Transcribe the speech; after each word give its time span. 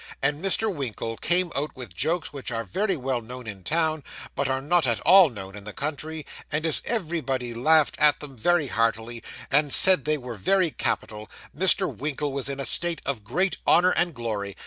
And 0.19 0.43
Mr. 0.43 0.73
Winkle 0.73 1.15
came 1.15 1.51
out 1.55 1.75
with 1.75 1.93
jokes 1.93 2.33
which 2.33 2.49
are 2.51 2.63
very 2.63 2.97
well 2.97 3.21
known 3.21 3.45
in 3.45 3.63
town, 3.63 4.03
but 4.33 4.47
are 4.47 4.59
not 4.59 4.87
all 5.01 5.29
known 5.29 5.55
in 5.55 5.63
the 5.63 5.73
country; 5.73 6.25
and 6.51 6.65
as 6.65 6.81
everybody 6.85 7.53
laughed 7.53 7.99
at 7.99 8.19
them 8.19 8.35
very 8.35 8.65
heartily, 8.65 9.21
and 9.51 9.71
said 9.71 10.05
they 10.05 10.17
were 10.17 10.33
very 10.33 10.71
capital, 10.71 11.29
Mr. 11.55 11.95
Winkle 11.95 12.33
was 12.33 12.49
in 12.49 12.59
a 12.59 12.65
state 12.65 13.03
of 13.05 13.23
great 13.23 13.57
honour 13.67 13.91
and 13.91 14.15
glory. 14.15 14.57